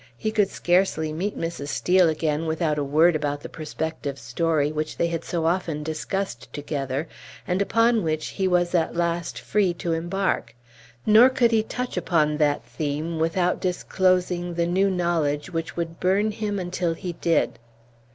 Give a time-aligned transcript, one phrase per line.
[0.17, 1.67] He could scarcely meet Mrs.
[1.67, 6.51] Steel again without a word about the prospective story, which they had so often discussed
[6.51, 7.07] together,
[7.47, 10.55] and upon which he was at last free to embark;
[11.05, 16.31] nor could he touch upon that theme without disclosing the new knowledge which would burn
[16.31, 17.59] him until he did.